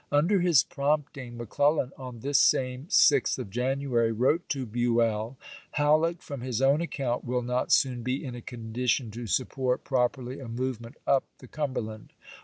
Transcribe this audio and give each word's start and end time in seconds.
Under 0.11 0.39
his 0.41 0.63
prompt 0.63 1.15
ing 1.15 1.37
McClellan, 1.37 1.91
on 1.95 2.21
this 2.21 2.39
same 2.39 2.85
6th 2.87 3.37
of 3.37 3.51
January, 3.51 4.11
wrote 4.11 4.49
to 4.49 4.65
Buell:" 4.65 5.37
Halleck, 5.77 6.23
from 6.23 6.41
his 6.41 6.59
own 6.59 6.81
account, 6.81 7.23
will 7.23 7.43
not 7.43 7.71
soon 7.71 8.01
be 8.01 8.25
in 8.25 8.33
a 8.33 8.41
condition 8.41 9.11
to 9.11 9.27
support 9.27 9.83
proj^erly 9.85 10.43
a 10.43 10.47
move 10.47 10.81
ment 10.81 10.95
up 11.05 11.25
the 11.37 11.47
Cumberland. 11.47 12.13